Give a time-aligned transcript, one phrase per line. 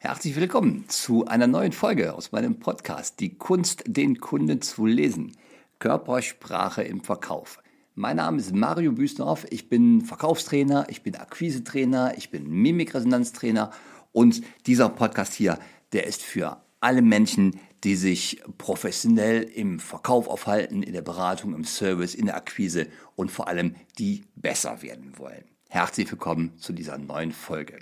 [0.00, 5.36] Herzlich willkommen zu einer neuen Folge aus meinem Podcast Die Kunst, den Kunden zu lesen.
[5.80, 7.58] Körpersprache im Verkauf.
[7.96, 13.72] Mein Name ist Mario Büsdorf, ich bin Verkaufstrainer, ich bin Akquisetrainer, ich bin Mimikresonanztrainer
[14.12, 15.58] und dieser Podcast hier,
[15.92, 21.64] der ist für alle Menschen, die sich professionell im Verkauf aufhalten, in der Beratung, im
[21.64, 22.86] Service, in der Akquise
[23.16, 25.42] und vor allem die besser werden wollen.
[25.68, 27.80] Herzlich willkommen zu dieser neuen Folge.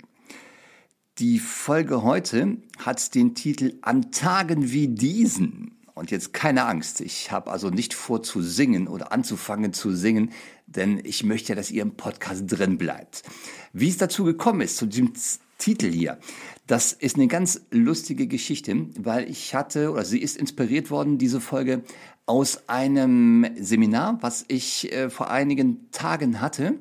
[1.19, 5.71] Die Folge heute hat den Titel An Tagen wie diesen.
[5.95, 10.31] Und jetzt keine Angst, ich habe also nicht vor zu singen oder anzufangen zu singen,
[10.67, 13.23] denn ich möchte dass ihr im Podcast drin bleibt.
[13.73, 15.13] Wie es dazu gekommen ist, zu diesem
[15.57, 16.19] Titel hier,
[16.67, 21.41] das ist eine ganz lustige Geschichte, weil ich hatte, oder sie ist inspiriert worden, diese
[21.41, 21.81] Folge,
[22.27, 26.75] aus einem Seminar, was ich äh, vor einigen Tagen hatte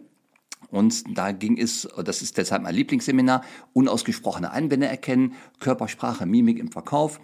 [0.77, 3.41] und da ging es, das ist deshalb mein Lieblingsseminar,
[3.73, 7.19] unausgesprochene Einwände erkennen, Körpersprache, Mimik im Verkauf.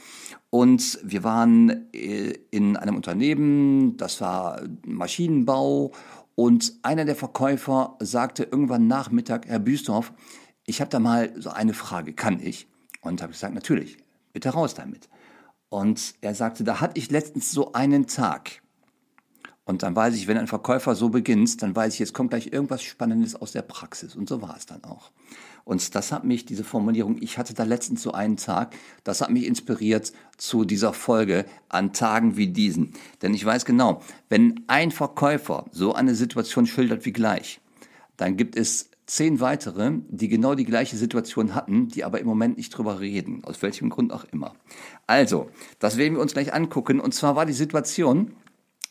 [0.49, 5.93] Und wir waren äh, in einem Unternehmen, das war Maschinenbau.
[6.35, 10.15] Und einer der Verkäufer sagte irgendwann Nachmittag, Herr Büstorf,
[10.65, 12.69] ich habe da mal so eine Frage, kann ich?
[13.03, 13.99] Und habe gesagt, natürlich,
[14.33, 15.11] bitte raus damit.
[15.69, 18.62] Und er sagte, da hatte ich letztens so einen Tag.
[19.65, 22.53] Und dann weiß ich, wenn ein Verkäufer so beginnt, dann weiß ich, jetzt kommt gleich
[22.53, 24.17] irgendwas Spannendes aus der Praxis.
[24.17, 25.13] Und so war es dann auch.
[25.65, 28.75] Und das hat mich, diese Formulierung, ich hatte da letztens so einen Tag,
[29.05, 32.95] das hat mich inspiriert zu dieser Folge an Tagen wie diesen.
[33.23, 37.61] Denn ich weiß genau, wenn ein Verkäufer so eine Situation schildert wie gleich,
[38.17, 42.57] dann gibt es zehn weitere, die genau die gleiche Situation hatten, die aber im Moment
[42.57, 44.55] nicht drüber reden, aus welchem Grund auch immer.
[45.07, 46.99] Also, das werden wir uns gleich angucken.
[46.99, 48.33] Und zwar war die Situation,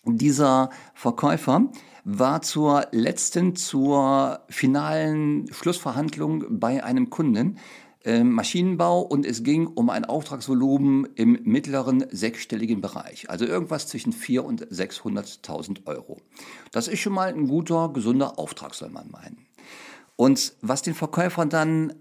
[0.05, 1.71] dieser Verkäufer
[2.03, 7.57] war zur letzten, zur finalen Schlussverhandlung bei einem Kunden,
[8.03, 14.11] äh, Maschinenbau und es ging um ein Auftragsvolumen im mittleren sechsstelligen Bereich, also irgendwas zwischen
[14.11, 16.17] 400.000 und 600.000 Euro.
[16.71, 19.45] Das ist schon mal ein guter, gesunder Auftrag, soll man meinen.
[20.15, 21.93] Und was den Verkäufer dann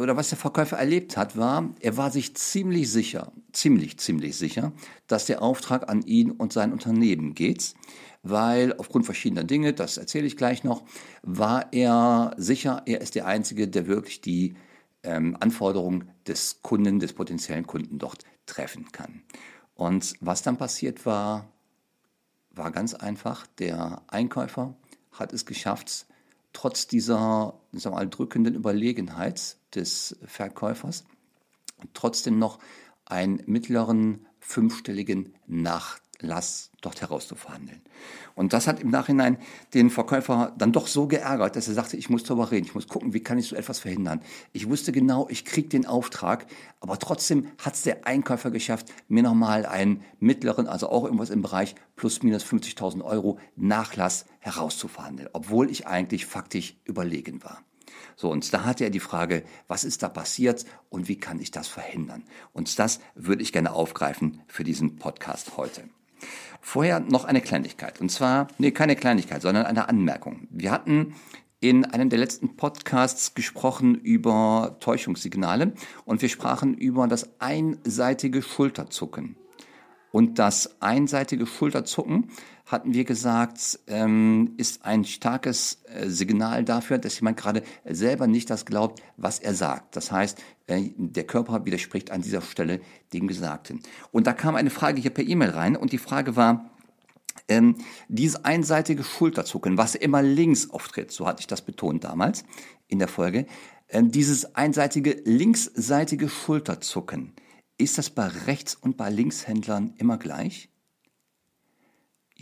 [0.00, 4.72] oder was der Verkäufer erlebt hat, war, er war sich ziemlich sicher, ziemlich, ziemlich sicher,
[5.06, 7.74] dass der Auftrag an ihn und sein Unternehmen geht,
[8.22, 10.84] weil aufgrund verschiedener Dinge, das erzähle ich gleich noch,
[11.22, 14.54] war er sicher, er ist der Einzige, der wirklich die
[15.02, 19.22] ähm, Anforderungen des Kunden, des potenziellen Kunden dort treffen kann.
[19.74, 21.50] Und was dann passiert war,
[22.50, 24.74] war ganz einfach, der Einkäufer
[25.10, 26.06] hat es geschafft,
[26.52, 31.04] trotz dieser sagen wir mal, drückenden Überlegenheit des Verkäufers
[31.94, 32.58] trotzdem noch
[33.04, 37.80] einen mittleren fünfstelligen Nachlass dort herauszuverhandeln.
[38.34, 39.38] Und das hat im Nachhinein
[39.74, 42.88] den Verkäufer dann doch so geärgert, dass er sagte, ich muss darüber reden, ich muss
[42.88, 44.20] gucken, wie kann ich so etwas verhindern.
[44.52, 46.46] Ich wusste genau, ich kriege den Auftrag,
[46.80, 51.42] aber trotzdem hat es der Einkäufer geschafft, mir nochmal einen mittleren, also auch irgendwas im
[51.42, 57.62] Bereich plus minus 50.000 Euro Nachlass herauszuverhandeln, obwohl ich eigentlich faktisch überlegen war.
[58.16, 61.50] So, und da hatte er die Frage, was ist da passiert und wie kann ich
[61.50, 62.24] das verhindern?
[62.52, 65.82] Und das würde ich gerne aufgreifen für diesen Podcast heute.
[66.60, 68.00] Vorher noch eine Kleinigkeit.
[68.00, 70.46] Und zwar, nee, keine Kleinigkeit, sondern eine Anmerkung.
[70.50, 71.14] Wir hatten
[71.62, 75.74] in einem der letzten Podcasts gesprochen über Täuschungssignale
[76.04, 79.36] und wir sprachen über das einseitige Schulterzucken.
[80.10, 82.30] Und das einseitige Schulterzucken
[82.72, 88.50] hatten wir gesagt, ähm, ist ein starkes äh, Signal dafür, dass jemand gerade selber nicht
[88.50, 89.94] das glaubt, was er sagt.
[89.96, 92.80] Das heißt, äh, der Körper widerspricht an dieser Stelle
[93.12, 93.80] dem Gesagten.
[94.10, 96.70] Und da kam eine Frage hier per E-Mail rein und die Frage war,
[97.48, 97.76] ähm,
[98.08, 102.44] dieses einseitige Schulterzucken, was immer links auftritt, so hatte ich das betont damals
[102.88, 103.46] in der Folge,
[103.88, 107.34] äh, dieses einseitige linksseitige Schulterzucken,
[107.78, 110.71] ist das bei Rechts- und bei Linkshändlern immer gleich?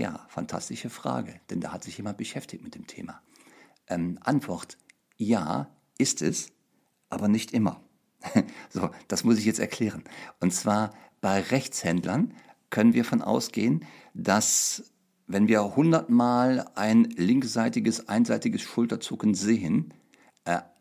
[0.01, 3.21] Ja, fantastische Frage, denn da hat sich jemand beschäftigt mit dem Thema.
[3.87, 4.79] Ähm, Antwort,
[5.19, 5.69] ja,
[5.99, 6.53] ist es,
[7.11, 7.83] aber nicht immer.
[8.71, 10.03] so, das muss ich jetzt erklären.
[10.41, 12.33] Und zwar bei Rechtshändlern
[12.71, 14.91] können wir von ausgehen, dass
[15.27, 19.93] wenn wir hundertmal ein linksseitiges, einseitiges Schulterzucken sehen,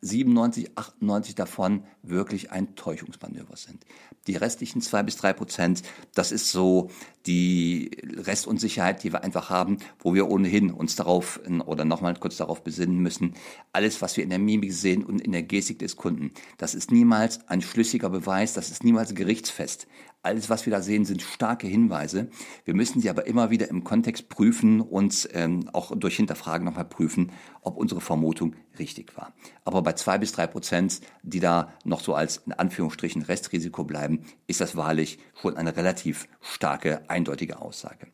[0.02, 3.86] 97, 98 davon wirklich ein Täuschungsmanöver sind.
[4.28, 6.90] Die restlichen zwei bis drei Prozent, das ist so
[7.26, 12.64] die Restunsicherheit, die wir einfach haben, wo wir ohnehin uns darauf oder nochmal kurz darauf
[12.64, 13.34] besinnen müssen.
[13.74, 16.92] Alles, was wir in der Mimik sehen und in der Gestik des Kunden, das ist
[16.92, 19.88] niemals ein schlüssiger Beweis, das ist niemals gerichtsfest.
[20.22, 22.30] Alles, was wir da sehen, sind starke Hinweise.
[22.66, 26.86] Wir müssen sie aber immer wieder im Kontext prüfen und ähm, auch durch Hinterfragen nochmal
[26.86, 27.32] prüfen,
[27.62, 29.34] ob unsere Vermutung richtig war.
[29.64, 34.24] Aber bei zwei bis drei Prozent, die da noch so als in Anführungsstrichen Restrisiko bleiben,
[34.46, 38.06] ist das wahrlich schon eine relativ starke, eindeutige Aussage.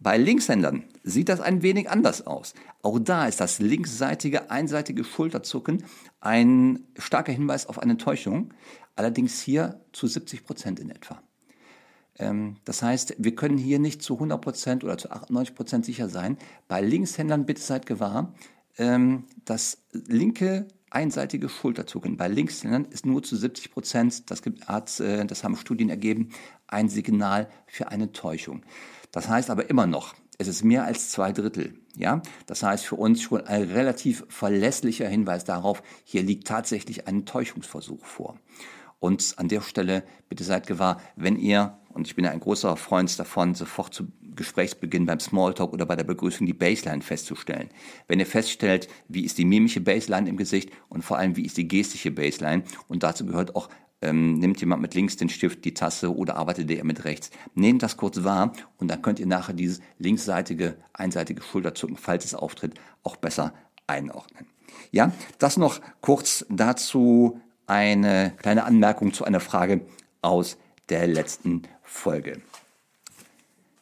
[0.00, 2.54] Bei Linkshändlern sieht das ein wenig anders aus.
[2.82, 5.84] Auch da ist das linksseitige, einseitige Schulterzucken
[6.20, 8.52] ein starker Hinweis auf eine Täuschung,
[8.96, 11.22] allerdings hier zu 70 Prozent in etwa.
[12.18, 16.08] Ähm, das heißt, wir können hier nicht zu 100 Prozent oder zu 98 Prozent sicher
[16.08, 16.36] sein.
[16.66, 18.34] Bei Linkshändlern bitte seid gewahr,
[18.76, 25.24] ähm, das linke einseitige Schulterzucken bei Linkshändern ist nur zu 70 Prozent, das, gibt, äh,
[25.24, 26.30] das haben Studien ergeben,
[26.66, 28.62] ein Signal für eine Täuschung.
[29.10, 31.74] Das heißt aber immer noch, es ist mehr als zwei Drittel.
[31.94, 37.26] Ja, das heißt für uns schon ein relativ verlässlicher Hinweis darauf, hier liegt tatsächlich ein
[37.26, 38.38] Täuschungsversuch vor.
[39.02, 42.76] Und an der Stelle bitte seid gewahr, wenn ihr, und ich bin ja ein großer
[42.76, 44.06] Freund davon, sofort zu
[44.36, 47.68] Gesprächsbeginn beim Smalltalk oder bei der Begrüßung die Baseline festzustellen.
[48.06, 51.56] Wenn ihr feststellt, wie ist die mimische Baseline im Gesicht und vor allem, wie ist
[51.56, 53.68] die gestische Baseline, und dazu gehört auch
[54.02, 57.30] ähm, nimmt jemand mit links den Stift, die Tasse oder arbeitet der mit rechts.
[57.56, 62.36] Nehmt das kurz wahr und dann könnt ihr nachher dieses linksseitige, einseitige Schulterzucken, falls es
[62.36, 63.52] auftritt, auch besser
[63.88, 64.46] einordnen.
[64.92, 67.40] Ja, das noch kurz dazu
[67.72, 69.80] eine kleine Anmerkung zu einer Frage
[70.20, 70.58] aus
[70.90, 72.42] der letzten Folge.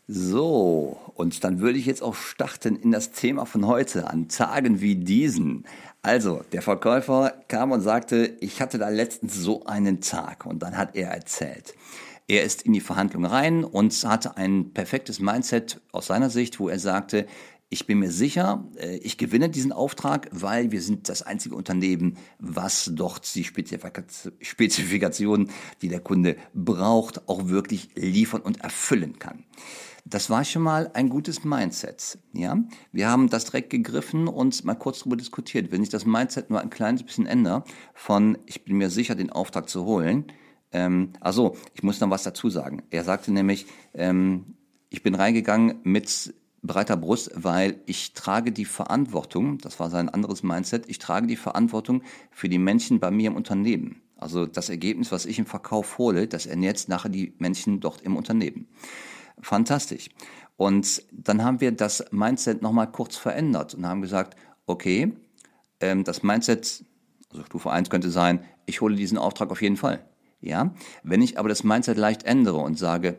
[0.07, 4.81] So, und dann würde ich jetzt auch starten in das Thema von heute, an Tagen
[4.81, 5.65] wie diesen.
[6.03, 10.47] Also, der Verkäufer kam und sagte, ich hatte da letztens so einen Tag.
[10.47, 11.75] Und dann hat er erzählt.
[12.29, 16.69] Er ist in die Verhandlung rein und hatte ein perfektes Mindset aus seiner Sicht, wo
[16.69, 17.27] er sagte,
[17.73, 22.19] ich bin mir sicher, äh, ich gewinne diesen Auftrag, weil wir sind das einzige Unternehmen,
[22.41, 25.51] was dort die Spezifikationen,
[25.81, 29.45] die der Kunde braucht, auch wirklich liefern und erfüllen kann.
[30.05, 32.19] Das war schon mal ein gutes Mindset.
[32.33, 32.59] Ja,
[32.91, 35.71] wir haben das direkt gegriffen und mal kurz darüber diskutiert.
[35.71, 37.63] Wenn ich das Mindset nur ein kleines bisschen ändere,
[37.95, 40.25] von ich bin mir sicher, den Auftrag zu holen.
[40.73, 42.83] Ähm, also, ich muss noch was dazu sagen.
[42.91, 44.57] Er sagte nämlich, ähm,
[44.89, 50.43] ich bin reingegangen mit breiter Brust, weil ich trage die Verantwortung, das war sein anderes
[50.43, 54.03] Mindset, ich trage die Verantwortung für die Menschen bei mir im Unternehmen.
[54.17, 58.17] Also das Ergebnis, was ich im Verkauf hole, das ernährt nachher die Menschen dort im
[58.17, 58.69] Unternehmen.
[59.41, 60.11] Fantastisch.
[60.57, 64.37] Und dann haben wir das Mindset nochmal kurz verändert und haben gesagt,
[64.67, 65.15] okay,
[65.81, 66.85] ähm, das Mindset,
[67.31, 70.05] also Stufe 1 könnte sein, ich hole diesen Auftrag auf jeden Fall.
[70.43, 73.19] Ja, wenn ich aber das Mindset leicht ändere und sage,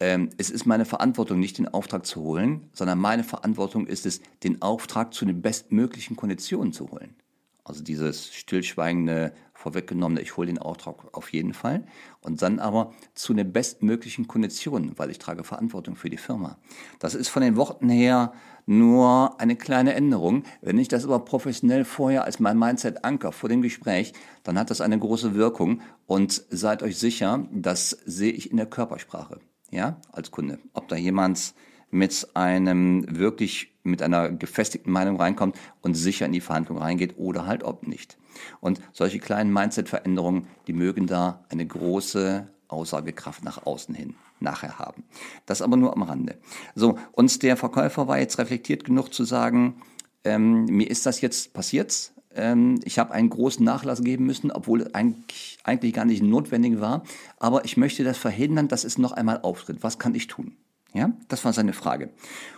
[0.00, 4.20] ähm, es ist meine Verantwortung, nicht den Auftrag zu holen, sondern meine Verantwortung ist es,
[4.44, 7.16] den Auftrag zu den bestmöglichen Konditionen zu holen.
[7.64, 11.84] Also dieses stillschweigende, vorweggenommene, ich hole den Auftrag auf jeden Fall.
[12.22, 16.56] Und dann aber zu den bestmöglichen Konditionen, weil ich trage Verantwortung für die Firma.
[16.98, 18.32] Das ist von den Worten her
[18.64, 20.44] nur eine kleine Änderung.
[20.62, 24.70] Wenn ich das aber professionell vorher als mein Mindset anker vor dem Gespräch, dann hat
[24.70, 25.82] das eine große Wirkung.
[26.06, 29.40] Und seid euch sicher, das sehe ich in der Körpersprache.
[29.70, 30.58] Ja, als Kunde.
[30.72, 31.54] Ob da jemand
[31.90, 37.46] mit einem wirklich mit einer gefestigten Meinung reinkommt und sicher in die Verhandlung reingeht oder
[37.46, 38.18] halt ob nicht.
[38.60, 45.04] Und solche kleinen Mindset-Veränderungen, die mögen da eine große Aussagekraft nach außen hin nachher haben.
[45.46, 46.38] Das aber nur am Rande.
[46.74, 49.82] So, und der Verkäufer war jetzt reflektiert genug zu sagen,
[50.24, 54.82] ähm, mir ist das jetzt passiert, ähm, ich habe einen großen Nachlass geben müssen, obwohl
[54.82, 57.02] es eigentlich, eigentlich gar nicht notwendig war.
[57.38, 59.82] Aber ich möchte das verhindern, dass es noch einmal auftritt.
[59.82, 60.56] Was kann ich tun?
[60.94, 62.10] Ja, das war seine Frage.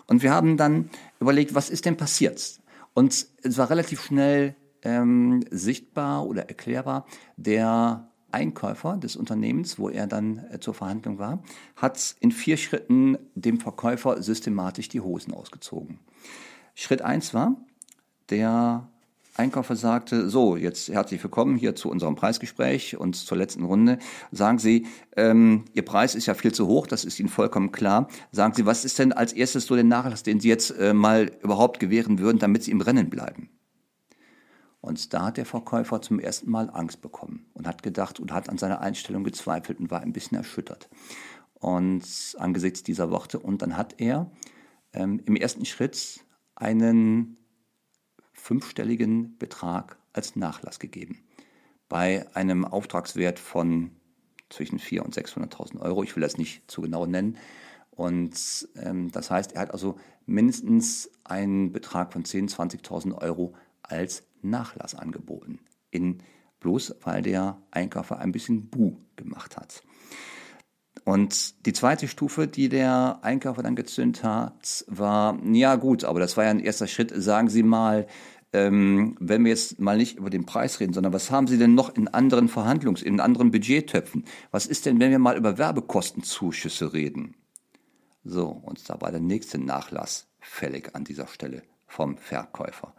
[0.06, 2.60] Und wir haben dann überlegt, was ist denn passiert?
[2.94, 7.06] Und es war relativ schnell ähm, sichtbar oder erklärbar,
[7.36, 11.42] der Einkäufer des Unternehmens, wo er dann äh, zur Verhandlung war,
[11.76, 15.98] hat in vier Schritten dem Verkäufer systematisch die Hosen ausgezogen.
[16.74, 17.56] Schritt eins war,
[18.30, 18.88] der
[19.36, 23.98] Einkäufer sagte, so, jetzt herzlich willkommen hier zu unserem Preisgespräch und zur letzten Runde.
[24.32, 28.08] Sagen Sie, ähm, Ihr Preis ist ja viel zu hoch, das ist Ihnen vollkommen klar.
[28.32, 31.30] Sagen Sie, was ist denn als erstes so der Nachlass, den Sie jetzt äh, mal
[31.42, 33.50] überhaupt gewähren würden, damit Sie im Rennen bleiben?
[34.80, 38.48] Und da hat der Verkäufer zum ersten Mal Angst bekommen und hat gedacht und hat
[38.48, 40.88] an seiner Einstellung gezweifelt und war ein bisschen erschüttert.
[41.54, 42.04] Und
[42.38, 44.30] angesichts dieser Worte, und dann hat er
[44.92, 46.24] ähm, im ersten Schritt
[46.56, 47.36] einen
[48.40, 51.18] fünfstelligen Betrag als Nachlass gegeben.
[51.88, 53.90] Bei einem Auftragswert von
[54.48, 56.02] zwischen 400.000 und 600.000 Euro.
[56.02, 57.36] Ich will das nicht zu genau nennen.
[57.90, 64.24] Und ähm, das heißt, er hat also mindestens einen Betrag von 10.000, 20.000 Euro als
[64.42, 65.60] Nachlass angeboten.
[65.90, 66.22] In,
[66.60, 69.82] bloß weil der Einkäufer ein bisschen Bu gemacht hat.
[71.04, 76.36] Und die zweite Stufe, die der Einkäufer dann gezündet hat, war, ja gut, aber das
[76.36, 78.06] war ja ein erster Schritt, sagen Sie mal,
[78.52, 81.74] ähm, wenn wir jetzt mal nicht über den Preis reden, sondern was haben Sie denn
[81.74, 84.24] noch in anderen Verhandlungs-, in anderen Budgettöpfen?
[84.50, 87.36] Was ist denn, wenn wir mal über Werbekostenzuschüsse reden?
[88.24, 92.94] So, und da war der nächste Nachlass fällig an dieser Stelle vom Verkäufer.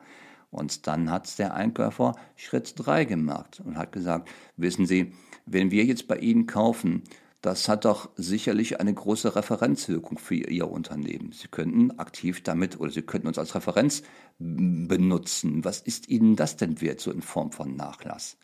[0.49, 5.13] Und dann hat der Einkäufer Schritt drei gemacht und hat gesagt, wissen Sie,
[5.45, 7.03] wenn wir jetzt bei Ihnen kaufen,
[7.41, 11.31] das hat doch sicherlich eine große Referenzwirkung für Ihr Unternehmen.
[11.31, 14.03] Sie könnten aktiv damit oder Sie könnten uns als Referenz
[14.37, 15.65] benutzen.
[15.65, 18.37] Was ist Ihnen das denn wert, so in Form von Nachlass?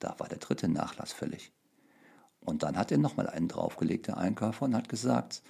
[0.00, 1.52] Da war der dritte Nachlass fällig.
[2.40, 5.42] Und dann hat er nochmal einen draufgelegt, der Einkäufer, und hat gesagt,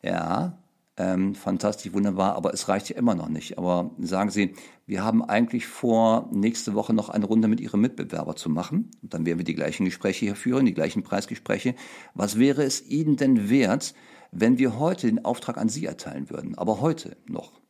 [0.00, 0.61] ja,
[0.98, 3.56] ähm, fantastisch, wunderbar, aber es reicht ja immer noch nicht.
[3.56, 4.54] Aber sagen Sie,
[4.86, 8.90] wir haben eigentlich vor, nächste Woche noch eine Runde mit Ihrem Mitbewerber zu machen.
[9.00, 11.74] Und dann werden wir die gleichen Gespräche hier führen, die gleichen Preisgespräche.
[12.14, 13.94] Was wäre es Ihnen denn wert,
[14.32, 16.58] wenn wir heute den Auftrag an Sie erteilen würden?
[16.58, 17.61] Aber heute noch.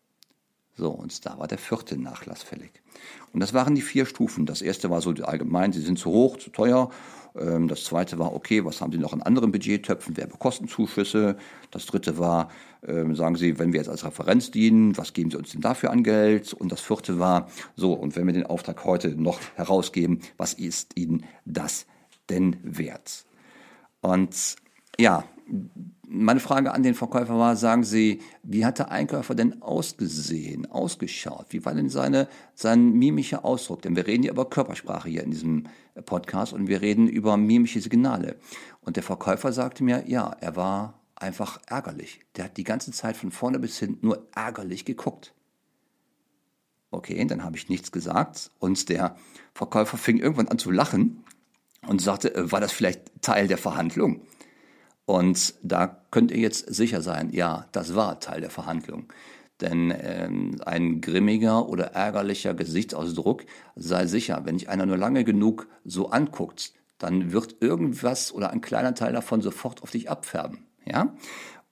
[0.77, 2.73] So, und da war der vierte Nachlass fällig.
[3.33, 4.47] Und das waren die vier Stufen.
[4.47, 6.91] Das erste war so allgemein, sie sind zu hoch, zu teuer.
[7.39, 11.37] Ähm, das zweite war, okay, was haben Sie noch in anderen Budgettöpfen, Werbekostenzuschüsse.
[11.71, 12.51] Das dritte war,
[12.87, 15.91] ähm, sagen Sie, wenn wir jetzt als Referenz dienen, was geben Sie uns denn dafür
[15.91, 16.53] an Geld?
[16.53, 20.97] Und das vierte war, so, und wenn wir den Auftrag heute noch herausgeben, was ist
[20.97, 21.87] Ihnen das
[22.29, 23.25] denn wert?
[24.01, 24.57] Und
[24.99, 25.25] ja,
[26.15, 31.47] meine Frage an den Verkäufer war, sagen Sie, wie hat der Einkäufer denn ausgesehen, ausgeschaut?
[31.51, 33.81] Wie war denn seine, sein mimischer Ausdruck?
[33.83, 35.65] Denn wir reden ja über Körpersprache hier in diesem
[36.05, 38.37] Podcast und wir reden über mimische Signale.
[38.83, 42.21] Und der Verkäufer sagte mir, ja, er war einfach ärgerlich.
[42.37, 45.33] Der hat die ganze Zeit von vorne bis hinten nur ärgerlich geguckt.
[46.91, 49.17] Okay, dann habe ich nichts gesagt und der
[49.55, 51.25] Verkäufer fing irgendwann an zu lachen
[51.87, 54.21] und sagte, äh, war das vielleicht Teil der Verhandlung?
[55.05, 59.13] Und da könnt ihr jetzt sicher sein, ja, das war Teil der Verhandlung.
[59.61, 63.45] Denn ähm, ein grimmiger oder ärgerlicher Gesichtsausdruck,
[63.77, 68.61] sei sicher, wenn dich einer nur lange genug so anguckt, dann wird irgendwas oder ein
[68.61, 70.67] kleiner Teil davon sofort auf dich abfärben.
[70.85, 71.15] Ja?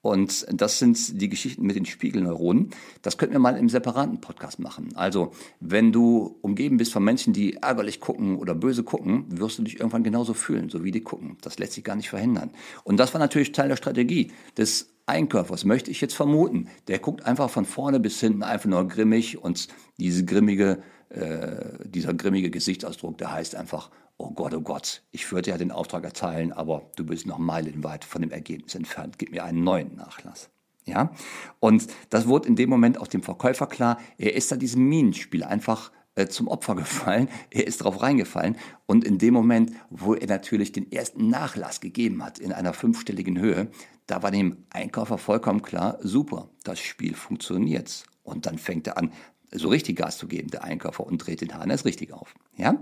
[0.03, 2.71] Und das sind die Geschichten mit den Spiegelneuronen.
[3.03, 4.91] Das könnten wir mal im separaten Podcast machen.
[4.95, 9.63] Also, wenn du umgeben bist von Menschen, die ärgerlich gucken oder böse gucken, wirst du
[9.63, 11.37] dich irgendwann genauso fühlen, so wie die gucken.
[11.43, 12.51] Das lässt sich gar nicht verhindern.
[12.83, 16.69] Und das war natürlich Teil der Strategie des Einkäufers, möchte ich jetzt vermuten.
[16.89, 22.15] Der guckt einfach von vorne bis hinten einfach nur grimmig und diese grimmige, äh, dieser
[22.15, 23.91] grimmige Gesichtsausdruck, der heißt einfach,
[24.21, 28.05] oh Gott, oh Gott, ich würde ja den Auftrag erteilen, aber du bist noch meilenweit
[28.05, 30.51] von dem Ergebnis entfernt, gib mir einen neuen Nachlass.
[30.85, 31.13] Ja,
[31.61, 35.45] und das wurde in dem Moment auch dem Verkäufer klar, er ist da diesem Minenspiel
[35.45, 40.27] einfach äh, zum Opfer gefallen, er ist darauf reingefallen und in dem Moment, wo er
[40.27, 43.71] natürlich den ersten Nachlass gegeben hat in einer fünfstelligen Höhe,
[44.07, 48.05] da war dem Einkäufer vollkommen klar, super, das Spiel funktioniert.
[48.23, 49.13] Und dann fängt er an,
[49.53, 52.35] so richtig Gas zu geben, der Einkäufer, und dreht den Hahn erst richtig auf.
[52.57, 52.75] Ja?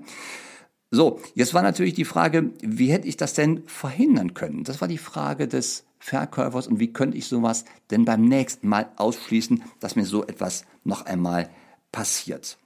[0.90, 4.64] So, jetzt war natürlich die Frage, wie hätte ich das denn verhindern können?
[4.64, 8.90] Das war die Frage des Verkäufers und wie könnte ich sowas denn beim nächsten Mal
[8.96, 11.50] ausschließen, dass mir so etwas noch einmal
[11.92, 12.58] passiert.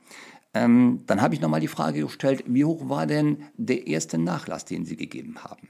[0.55, 4.67] Ähm, dann habe ich nochmal die Frage gestellt, wie hoch war denn der erste Nachlass,
[4.67, 5.69] den Sie gegeben haben?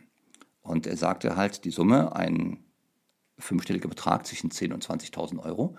[0.61, 2.59] Und er sagte halt die Summe, ein
[3.39, 5.77] fünfstelliger Betrag zwischen 10.000 und 20.000 Euro.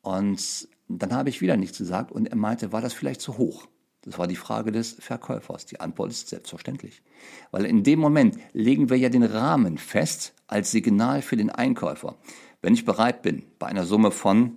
[0.00, 3.68] Und dann habe ich wieder nichts gesagt und er meinte, war das vielleicht zu hoch?
[4.02, 5.66] Das war die Frage des Verkäufers.
[5.66, 7.02] Die Antwort ist selbstverständlich.
[7.50, 12.16] Weil in dem Moment legen wir ja den Rahmen fest als Signal für den Einkäufer.
[12.62, 14.56] Wenn ich bereit bin, bei einer Summe von,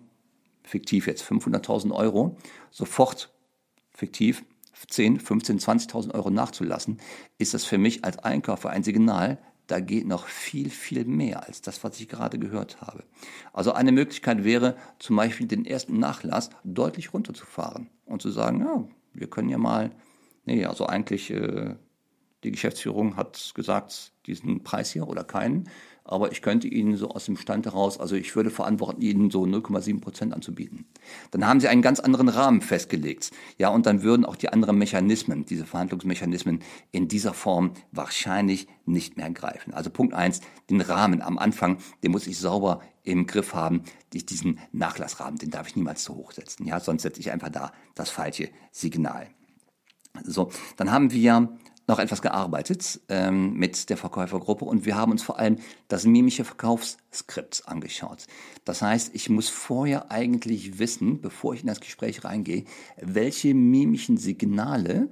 [0.64, 2.38] fiktiv jetzt 500.000 Euro,
[2.70, 3.34] sofort
[3.94, 4.44] fiktiv
[4.88, 7.00] 10, 15, 20.000 Euro nachzulassen,
[7.38, 11.62] ist das für mich als Einkäufer ein Signal, da geht noch viel, viel mehr als
[11.62, 13.04] das, was ich gerade gehört habe.
[13.54, 18.86] Also eine Möglichkeit wäre zum Beispiel den ersten Nachlass deutlich runterzufahren und zu sagen, ja,
[19.14, 19.92] wir können ja mal,
[20.46, 21.76] nee, also eigentlich, äh,
[22.44, 25.70] die Geschäftsführung hat gesagt, diesen Preis hier oder keinen,
[26.04, 29.44] aber ich könnte Ihnen so aus dem Stand heraus, also ich würde verantworten, Ihnen so
[29.44, 30.86] 0,7 Prozent anzubieten.
[31.30, 33.32] Dann haben Sie einen ganz anderen Rahmen festgelegt.
[33.58, 39.18] Ja, und dann würden auch die anderen Mechanismen, diese Verhandlungsmechanismen in dieser Form wahrscheinlich nicht
[39.18, 39.74] mehr greifen.
[39.74, 43.84] Also Punkt eins, den Rahmen am Anfang, den muss ich sauber im Griff haben.
[44.14, 46.66] Diesen Nachlassrahmen, den darf ich niemals zu hoch setzen.
[46.66, 49.28] Ja, sonst setze ich einfach da das falsche Signal.
[50.24, 55.24] So, dann haben wir noch etwas gearbeitet ähm, mit der Verkäufergruppe und wir haben uns
[55.24, 58.28] vor allem das mimische Verkaufsskript angeschaut.
[58.66, 62.66] Das heißt, ich muss vorher eigentlich wissen, bevor ich in das Gespräch reingehe,
[63.02, 65.10] welche mimischen Signale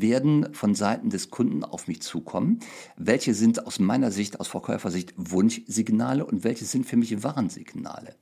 [0.00, 2.60] werden von Seiten des Kunden auf mich zukommen?
[2.96, 8.14] Welche sind aus meiner Sicht, aus Verkäufersicht Wunschsignale und welche sind für mich Warnsignale?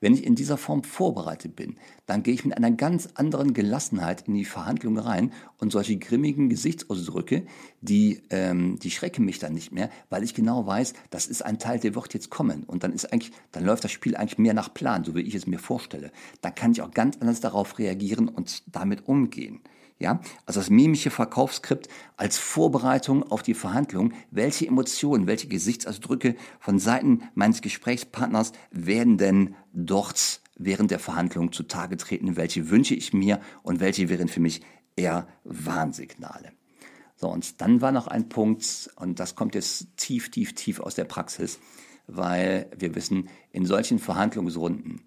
[0.00, 1.76] Wenn ich in dieser Form vorbereitet bin,
[2.06, 6.48] dann gehe ich mit einer ganz anderen Gelassenheit in die Verhandlung rein und solche grimmigen
[6.48, 7.46] Gesichtsausdrücke,
[7.80, 11.58] die, ähm, die schrecken mich dann nicht mehr, weil ich genau weiß, das ist ein
[11.58, 14.54] Teil, der wird jetzt kommen und dann ist eigentlich, dann läuft das Spiel eigentlich mehr
[14.54, 16.12] nach Plan, so wie ich es mir vorstelle.
[16.42, 19.60] Dann kann ich auch ganz anders darauf reagieren und damit umgehen.
[20.04, 24.12] Ja, also das mimische Verkaufsskript als Vorbereitung auf die Verhandlung.
[24.30, 31.96] Welche Emotionen, welche Gesichtsausdrücke von Seiten meines Gesprächspartners werden denn dort während der Verhandlung zutage
[31.96, 32.36] treten?
[32.36, 34.60] Welche wünsche ich mir und welche wären für mich
[34.94, 36.52] eher Warnsignale?
[37.16, 40.96] So, und dann war noch ein Punkt, und das kommt jetzt tief, tief, tief aus
[40.96, 41.58] der Praxis,
[42.06, 45.00] weil wir wissen, in solchen Verhandlungsrunden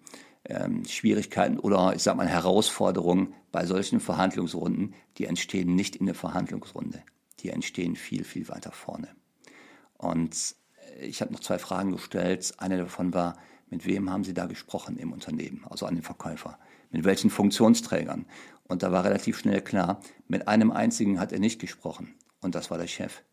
[0.47, 6.15] ähm, Schwierigkeiten oder ich sage mal Herausforderungen bei solchen Verhandlungsrunden, die entstehen nicht in der
[6.15, 7.03] Verhandlungsrunde,
[7.39, 9.09] die entstehen viel, viel weiter vorne.
[9.97, 10.55] Und
[10.97, 12.53] äh, ich habe noch zwei Fragen gestellt.
[12.57, 13.37] Eine davon war,
[13.69, 16.57] mit wem haben Sie da gesprochen im Unternehmen, also an den Verkäufer?
[16.91, 18.25] Mit welchen Funktionsträgern?
[18.63, 22.15] Und da war relativ schnell klar, mit einem einzigen hat er nicht gesprochen.
[22.41, 23.23] Und das war der Chef.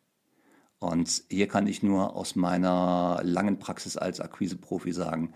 [0.79, 5.33] Und hier kann ich nur aus meiner langen Praxis als Akquiseprofi sagen,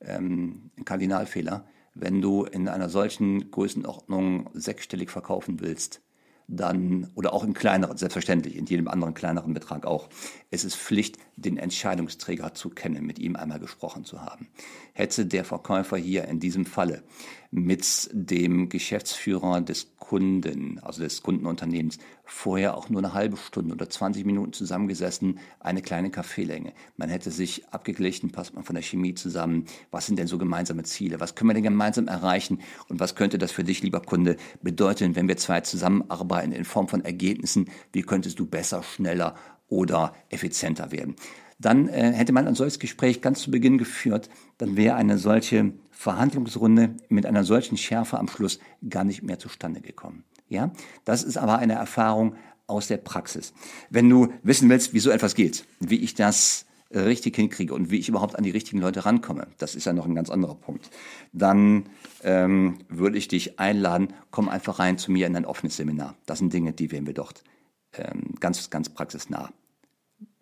[0.00, 1.66] ähm, ein Kardinalfehler.
[1.94, 6.02] Wenn du in einer solchen Größenordnung sechsstellig verkaufen willst,
[6.50, 10.08] dann, oder auch in kleineren, selbstverständlich, in jedem anderen kleineren Betrag auch.
[10.50, 14.48] Es ist Pflicht, den Entscheidungsträger zu kennen, mit ihm einmal gesprochen zu haben.
[14.92, 17.02] Hätte der Verkäufer hier in diesem Falle
[17.50, 23.90] mit dem Geschäftsführer des Kunden, also des Kundenunternehmens, vorher auch nur eine halbe Stunde oder
[23.90, 26.72] 20 Minuten zusammengesessen, eine kleine Kaffeelänge.
[26.96, 30.84] Man hätte sich abgeglichen, passt man von der Chemie zusammen, was sind denn so gemeinsame
[30.84, 32.60] Ziele, was können wir denn gemeinsam erreichen?
[32.88, 36.86] Und was könnte das für dich, lieber Kunde, bedeuten, wenn wir zwei zusammenarbeiten in Form
[36.86, 39.34] von Ergebnissen, wie könntest du besser, schneller
[39.68, 41.16] oder effizienter werden.
[41.58, 45.72] Dann äh, hätte man ein solches Gespräch ganz zu Beginn geführt, dann wäre eine solche
[46.00, 50.24] Verhandlungsrunde mit einer solchen Schärfe am Schluss gar nicht mehr zustande gekommen.
[50.48, 50.72] Ja,
[51.04, 53.52] das ist aber eine Erfahrung aus der Praxis.
[53.90, 57.98] Wenn du wissen willst, wie so etwas geht, wie ich das richtig hinkriege und wie
[57.98, 60.88] ich überhaupt an die richtigen Leute rankomme, das ist ja noch ein ganz anderer Punkt,
[61.34, 61.90] dann
[62.22, 66.16] ähm, würde ich dich einladen, komm einfach rein zu mir in ein offenes Seminar.
[66.24, 67.44] Das sind Dinge, die werden wir dort
[67.92, 69.50] ähm, ganz, ganz praxisnah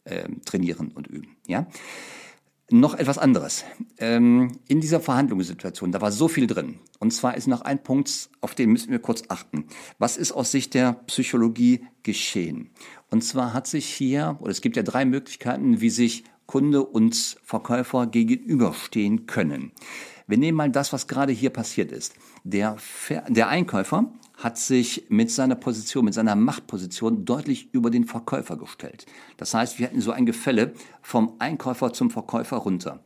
[0.05, 1.37] ähm, trainieren und üben.
[1.49, 1.67] Ja?
[2.71, 3.65] Noch etwas anderes.
[3.99, 6.81] Ähm, in dieser Verhandlungssituation, da war so viel drin.
[6.99, 9.67] Und zwar ist noch ein Punkt, auf den müssen wir kurz achten.
[9.99, 12.71] Was ist aus Sicht der Psychologie geschehen?
[13.11, 17.37] Und zwar hat sich hier, oder es gibt ja drei Möglichkeiten, wie sich Kunde und
[17.43, 19.73] Verkäufer gegenüberstehen können.
[20.29, 22.15] Wir nehmen mal das, was gerade hier passiert ist.
[22.45, 28.05] Der, Ver der Einkäufer hat sich mit seiner Position, mit seiner Machtposition deutlich über den
[28.05, 29.07] Verkäufer gestellt.
[29.39, 33.03] Das heißt, wir hatten so ein Gefälle vom Einkäufer zum Verkäufer runter.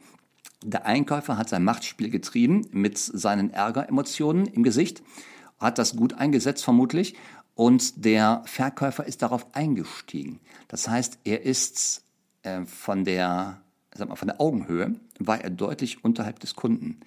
[0.65, 5.03] Der Einkäufer hat sein Machtspiel getrieben mit seinen Ärgeremotionen im Gesicht,
[5.59, 7.17] hat das gut eingesetzt vermutlich
[7.55, 10.41] und der Verkäufer ist darauf eingestiegen.
[10.69, 12.05] Das heißt, er ist
[12.43, 13.62] äh, von der,
[13.95, 17.01] sag mal, von der Augenhöhe war er deutlich unterhalb des Kunden.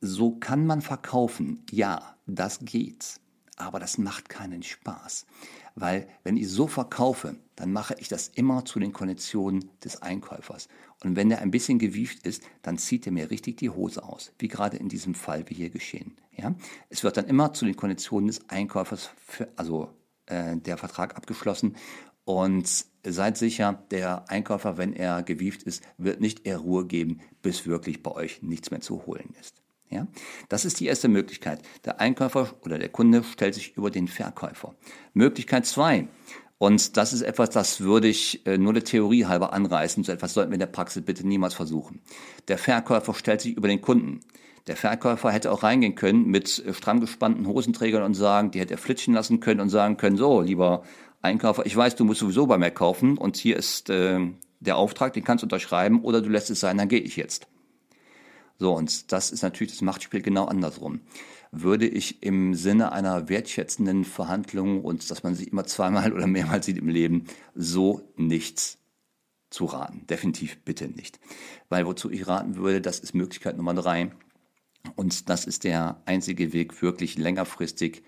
[0.00, 1.64] So kann man verkaufen.
[1.70, 3.20] Ja, das geht
[3.58, 5.26] aber das macht keinen Spaß.
[5.74, 10.68] Weil wenn ich so verkaufe, dann mache ich das immer zu den Konditionen des Einkäufers.
[11.04, 14.32] Und wenn der ein bisschen gewieft ist, dann zieht er mir richtig die Hose aus,
[14.38, 16.16] wie gerade in diesem Fall, wie hier geschehen.
[16.36, 16.54] Ja?
[16.88, 19.90] Es wird dann immer zu den Konditionen des Einkäufers, für, also
[20.26, 21.76] äh, der Vertrag abgeschlossen.
[22.24, 27.66] Und seid sicher, der Einkäufer, wenn er gewieft ist, wird nicht eher Ruhe geben, bis
[27.66, 29.62] wirklich bei euch nichts mehr zu holen ist.
[29.90, 30.06] Ja?
[30.48, 31.60] Das ist die erste Möglichkeit.
[31.84, 34.74] Der Einkäufer oder der Kunde stellt sich über den Verkäufer.
[35.14, 36.08] Möglichkeit zwei.
[36.58, 40.02] Und das ist etwas, das würde ich äh, nur der Theorie halber anreißen.
[40.02, 42.00] So etwas sollten wir in der Praxis bitte niemals versuchen.
[42.48, 44.20] Der Verkäufer stellt sich über den Kunden.
[44.66, 48.74] Der Verkäufer hätte auch reingehen können mit äh, stramm gespannten Hosenträgern und sagen, die hätte
[48.74, 50.82] er flitschen lassen können und sagen können, so, lieber
[51.20, 54.20] Einkäufer, ich weiß, du musst sowieso bei mir kaufen und hier ist äh,
[54.60, 57.48] der Auftrag, den kannst du unterschreiben oder du lässt es sein, dann gehe ich jetzt.
[58.58, 61.00] So, und das ist natürlich das Machtspiel genau andersrum.
[61.50, 66.66] Würde ich im Sinne einer wertschätzenden Verhandlung und dass man sich immer zweimal oder mehrmals
[66.66, 68.78] sieht im Leben, so nichts
[69.50, 70.06] zu raten.
[70.08, 71.18] Definitiv bitte nicht.
[71.68, 74.10] Weil wozu ich raten würde, das ist Möglichkeit Nummer drei.
[74.96, 78.02] Und das ist der einzige Weg, wirklich längerfristig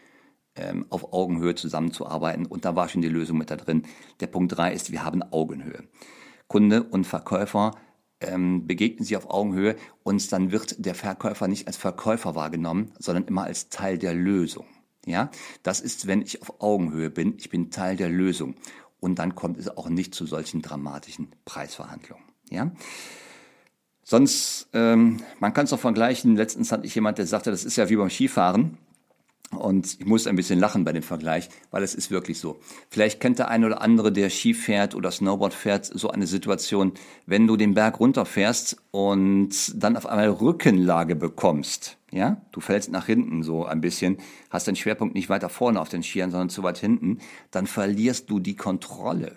[0.61, 2.47] ähm, auf Augenhöhe zusammenzuarbeiten.
[2.47, 3.85] Und da war schon die Lösung mit da drin.
[4.21, 5.85] Der Punkt drei ist, wir haben Augenhöhe.
[6.47, 7.73] Kunde und Verkäufer
[8.21, 13.25] ähm, begegnen sie auf Augenhöhe und dann wird der Verkäufer nicht als Verkäufer wahrgenommen, sondern
[13.25, 14.67] immer als Teil der Lösung.
[15.07, 15.31] Ja,
[15.63, 18.55] das ist, wenn ich auf Augenhöhe bin, ich bin Teil der Lösung.
[19.01, 22.25] Und dann kommt es auch nicht zu solchen dramatischen Preisverhandlungen.
[22.51, 22.71] Ja,
[24.03, 26.37] sonst, ähm, man kann es auch vergleichen.
[26.37, 28.77] Letztens hatte ich jemand, der sagte, das ist ja wie beim Skifahren.
[29.51, 32.61] Und ich muss ein bisschen lachen bei dem Vergleich, weil es ist wirklich so.
[32.89, 36.93] Vielleicht kennt der eine oder andere, der Ski fährt oder Snowboard fährt, so eine Situation,
[37.27, 41.99] wenn du den Berg runterfährst und dann auf einmal Rückenlage bekommst.
[42.13, 44.19] Ja, du fällst nach hinten so ein bisschen,
[44.51, 47.19] hast den Schwerpunkt nicht weiter vorne auf den Skiern, sondern zu weit hinten,
[47.51, 49.37] dann verlierst du die Kontrolle.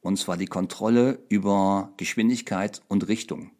[0.00, 3.50] Und zwar die Kontrolle über Geschwindigkeit und Richtung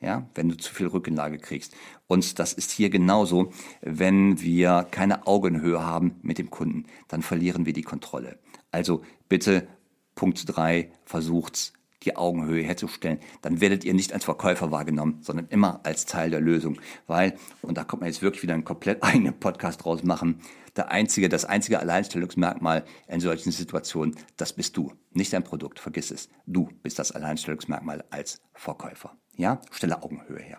[0.00, 1.74] ja, wenn du zu viel Rückenlage kriegst.
[2.06, 7.66] Und das ist hier genauso, wenn wir keine Augenhöhe haben mit dem Kunden, dann verlieren
[7.66, 8.38] wir die Kontrolle.
[8.70, 9.68] Also bitte
[10.14, 15.80] Punkt drei versucht's die Augenhöhe herzustellen, dann werdet ihr nicht als Verkäufer wahrgenommen, sondern immer
[15.84, 16.80] als Teil der Lösung.
[17.06, 20.40] Weil, und da kommt man jetzt wirklich wieder einen komplett eigenen Podcast draus machen,
[20.76, 26.10] der einzige, das einzige Alleinstellungsmerkmal in solchen Situationen, das bist du, nicht dein Produkt, vergiss
[26.10, 26.28] es.
[26.46, 29.16] Du bist das Alleinstellungsmerkmal als Verkäufer.
[29.40, 30.58] Ja, stelle Augenhöhe her.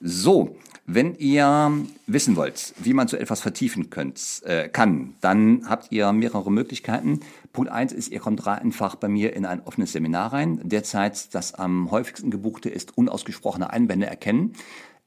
[0.00, 1.72] So, wenn ihr
[2.08, 7.20] wissen wollt, wie man so etwas vertiefen könnt, äh, kann, dann habt ihr mehrere Möglichkeiten.
[7.52, 10.60] Punkt eins ist, ihr kommt einfach bei mir in ein offenes Seminar rein.
[10.64, 14.54] Derzeit das am häufigsten gebuchte ist unausgesprochene Einwände erkennen.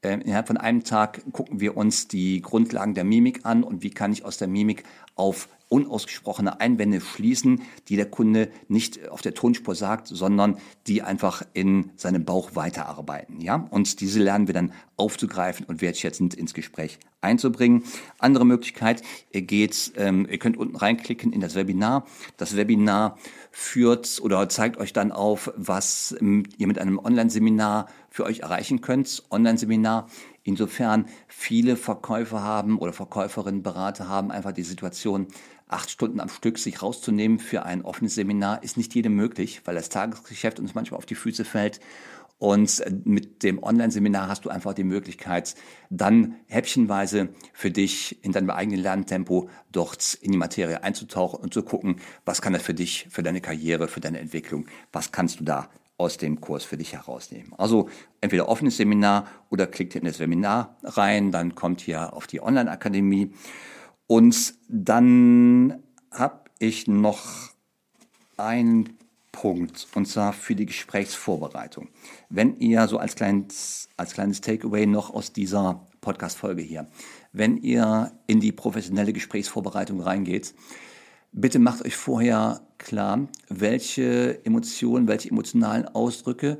[0.02, 3.90] Äh, innerhalb von einem Tag gucken wir uns die Grundlagen der Mimik an und wie
[3.90, 4.84] kann ich aus der Mimik
[5.14, 11.42] auf unausgesprochene Einwände schließen, die der Kunde nicht auf der Tonspur sagt, sondern die einfach
[11.52, 13.40] in seinem Bauch weiterarbeiten.
[13.40, 13.68] Ja?
[13.70, 17.84] Und diese lernen wir dann aufzugreifen und wertschätzend ins Gespräch einzubringen.
[18.18, 22.04] Andere Möglichkeit geht, ähm, ihr könnt unten reinklicken in das Webinar.
[22.36, 23.16] Das Webinar
[23.50, 29.24] führt oder zeigt euch dann auf, was ihr mit einem Online-Seminar für euch erreichen könnt.
[29.30, 30.06] Online-Seminar
[30.42, 35.26] Insofern viele Verkäufer haben oder Verkäuferinnen, Berater haben einfach die Situation,
[35.68, 39.74] acht Stunden am Stück sich rauszunehmen für ein offenes Seminar ist nicht jedem möglich, weil
[39.74, 41.80] das Tagesgeschäft uns manchmal auf die Füße fällt.
[42.40, 45.54] Und mit dem Online-Seminar hast du einfach die Möglichkeit,
[45.90, 51.62] dann häppchenweise für dich in deinem eigenen Lerntempo dort in die Materie einzutauchen und zu
[51.62, 55.44] gucken, was kann das für dich, für deine Karriere, für deine Entwicklung, was kannst du
[55.44, 57.52] da aus dem Kurs für dich herausnehmen.
[57.58, 57.90] Also
[58.22, 63.34] entweder offenes Seminar oder klickt in das Seminar rein, dann kommt hier auf die Online-Akademie.
[64.06, 67.50] Und dann habe ich noch
[68.38, 68.96] einen
[69.40, 71.88] Punkt, und zwar für die Gesprächsvorbereitung.
[72.28, 76.88] Wenn ihr so als kleines, als kleines Takeaway noch aus dieser Podcast-Folge hier,
[77.32, 80.52] wenn ihr in die professionelle Gesprächsvorbereitung reingeht,
[81.32, 86.58] bitte macht euch vorher klar, welche Emotionen, welche emotionalen Ausdrücke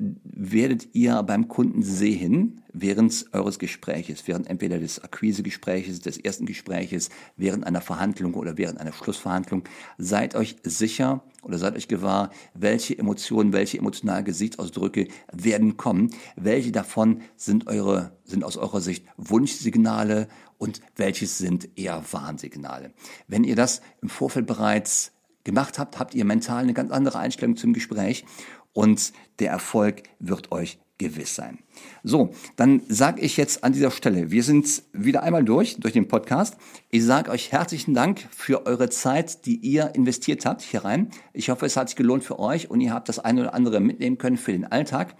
[0.00, 7.10] werdet ihr beim Kunden sehen während eures Gespräches, während entweder des Akquisegespräches, des ersten Gespräches,
[7.36, 9.64] während einer Verhandlung oder während einer Schlussverhandlung.
[9.98, 16.72] Seid euch sicher oder seid euch gewahr, welche Emotionen, welche emotionalen Gesichtsausdrücke werden kommen, welche
[16.72, 22.92] davon sind eure, sind aus eurer Sicht Wunschsignale und welches sind eher Warnsignale.
[23.28, 25.12] Wenn ihr das im Vorfeld bereits
[25.44, 28.24] gemacht habt, habt ihr mental eine ganz andere Einstellung zum Gespräch
[28.72, 31.58] und der Erfolg wird euch gewiss sein.
[32.04, 36.08] So, dann sage ich jetzt an dieser Stelle, wir sind wieder einmal durch, durch den
[36.08, 36.58] Podcast.
[36.90, 41.10] Ich sage euch herzlichen Dank für eure Zeit, die ihr investiert habt hier rein.
[41.32, 43.80] Ich hoffe, es hat sich gelohnt für euch und ihr habt das eine oder andere
[43.80, 45.16] mitnehmen können für den Alltag.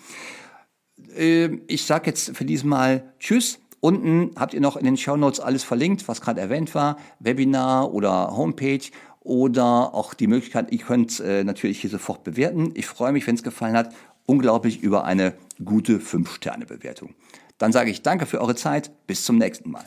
[1.17, 3.59] Ähm, ich sage jetzt für diesmal Tschüss.
[3.81, 7.95] Unten habt ihr noch in den Show Notes alles verlinkt, was gerade erwähnt war, Webinar
[7.95, 8.83] oder Homepage
[9.21, 12.73] oder auch die Möglichkeit, ihr könnt äh, natürlich hier sofort bewerten.
[12.75, 13.93] Ich freue mich, wenn es gefallen hat,
[14.27, 17.15] unglaublich über eine gute 5-Sterne-Bewertung.
[17.59, 19.85] Dann sage ich danke für eure Zeit, bis zum nächsten Mal.